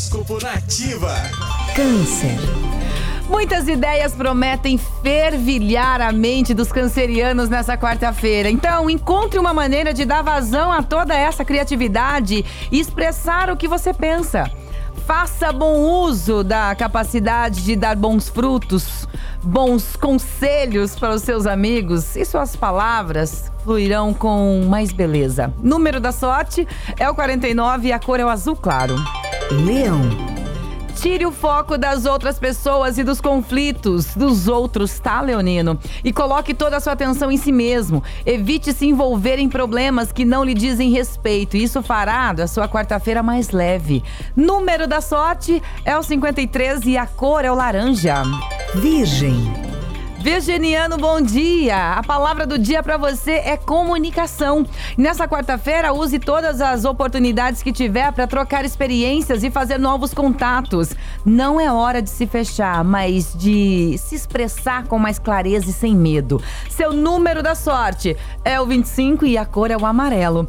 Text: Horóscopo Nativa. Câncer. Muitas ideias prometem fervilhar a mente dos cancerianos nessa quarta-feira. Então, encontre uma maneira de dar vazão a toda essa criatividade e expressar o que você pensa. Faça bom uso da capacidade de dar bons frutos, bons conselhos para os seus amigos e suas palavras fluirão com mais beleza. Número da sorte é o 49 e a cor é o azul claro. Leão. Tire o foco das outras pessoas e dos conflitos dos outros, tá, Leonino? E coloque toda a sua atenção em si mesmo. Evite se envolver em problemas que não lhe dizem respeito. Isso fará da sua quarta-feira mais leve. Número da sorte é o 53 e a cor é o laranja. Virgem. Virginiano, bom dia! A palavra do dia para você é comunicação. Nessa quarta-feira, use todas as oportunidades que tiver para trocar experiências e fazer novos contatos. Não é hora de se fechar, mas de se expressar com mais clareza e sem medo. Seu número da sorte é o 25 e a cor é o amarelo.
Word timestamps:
Horóscopo 0.00 0.42
Nativa. 0.42 1.14
Câncer. 1.76 2.38
Muitas 3.28 3.68
ideias 3.68 4.14
prometem 4.14 4.78
fervilhar 5.02 6.00
a 6.00 6.10
mente 6.10 6.54
dos 6.54 6.72
cancerianos 6.72 7.50
nessa 7.50 7.76
quarta-feira. 7.76 8.48
Então, 8.48 8.88
encontre 8.88 9.38
uma 9.38 9.52
maneira 9.52 9.92
de 9.92 10.06
dar 10.06 10.22
vazão 10.22 10.72
a 10.72 10.82
toda 10.82 11.14
essa 11.14 11.44
criatividade 11.44 12.42
e 12.72 12.80
expressar 12.80 13.50
o 13.50 13.56
que 13.58 13.68
você 13.68 13.92
pensa. 13.92 14.50
Faça 15.06 15.52
bom 15.52 15.76
uso 15.76 16.42
da 16.42 16.74
capacidade 16.74 17.62
de 17.62 17.76
dar 17.76 17.94
bons 17.94 18.26
frutos, 18.26 19.06
bons 19.42 19.96
conselhos 19.96 20.98
para 20.98 21.14
os 21.14 21.22
seus 21.22 21.46
amigos 21.46 22.16
e 22.16 22.24
suas 22.24 22.56
palavras 22.56 23.52
fluirão 23.64 24.14
com 24.14 24.64
mais 24.66 24.92
beleza. 24.92 25.52
Número 25.62 26.00
da 26.00 26.10
sorte 26.10 26.66
é 26.98 27.08
o 27.10 27.14
49 27.14 27.88
e 27.88 27.92
a 27.92 27.98
cor 27.98 28.18
é 28.18 28.24
o 28.24 28.30
azul 28.30 28.56
claro. 28.56 28.96
Leão. 29.50 30.00
Tire 30.94 31.26
o 31.26 31.32
foco 31.32 31.76
das 31.76 32.04
outras 32.04 32.38
pessoas 32.38 32.98
e 32.98 33.02
dos 33.02 33.20
conflitos 33.20 34.14
dos 34.14 34.46
outros, 34.46 35.00
tá, 35.00 35.20
Leonino? 35.20 35.78
E 36.04 36.12
coloque 36.12 36.54
toda 36.54 36.76
a 36.76 36.80
sua 36.80 36.92
atenção 36.92 37.32
em 37.32 37.36
si 37.36 37.50
mesmo. 37.50 38.02
Evite 38.24 38.72
se 38.72 38.86
envolver 38.86 39.38
em 39.38 39.48
problemas 39.48 40.12
que 40.12 40.24
não 40.24 40.44
lhe 40.44 40.54
dizem 40.54 40.90
respeito. 40.90 41.56
Isso 41.56 41.82
fará 41.82 42.32
da 42.32 42.46
sua 42.46 42.68
quarta-feira 42.68 43.22
mais 43.22 43.50
leve. 43.50 44.04
Número 44.36 44.86
da 44.86 45.00
sorte 45.00 45.60
é 45.84 45.96
o 45.96 46.02
53 46.02 46.84
e 46.84 46.96
a 46.96 47.06
cor 47.06 47.44
é 47.44 47.50
o 47.50 47.54
laranja. 47.54 48.22
Virgem. 48.74 49.69
Virginiano, 50.20 50.98
bom 50.98 51.18
dia! 51.18 51.94
A 51.94 52.02
palavra 52.02 52.46
do 52.46 52.58
dia 52.58 52.82
para 52.82 52.98
você 52.98 53.32
é 53.32 53.56
comunicação. 53.56 54.66
Nessa 54.94 55.26
quarta-feira, 55.26 55.94
use 55.94 56.18
todas 56.18 56.60
as 56.60 56.84
oportunidades 56.84 57.62
que 57.62 57.72
tiver 57.72 58.12
para 58.12 58.26
trocar 58.26 58.62
experiências 58.62 59.42
e 59.42 59.50
fazer 59.50 59.78
novos 59.78 60.12
contatos. 60.12 60.94
Não 61.24 61.58
é 61.58 61.72
hora 61.72 62.02
de 62.02 62.10
se 62.10 62.26
fechar, 62.26 62.84
mas 62.84 63.32
de 63.34 63.96
se 63.96 64.14
expressar 64.14 64.86
com 64.86 64.98
mais 64.98 65.18
clareza 65.18 65.70
e 65.70 65.72
sem 65.72 65.96
medo. 65.96 66.38
Seu 66.68 66.92
número 66.92 67.42
da 67.42 67.54
sorte 67.54 68.14
é 68.44 68.60
o 68.60 68.66
25 68.66 69.24
e 69.24 69.38
a 69.38 69.46
cor 69.46 69.70
é 69.70 69.76
o 69.76 69.86
amarelo. 69.86 70.46